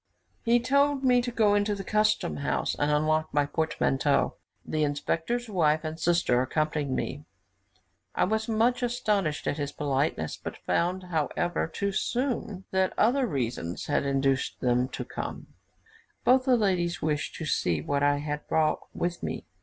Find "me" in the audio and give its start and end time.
1.03-1.21, 6.89-7.25, 19.21-19.45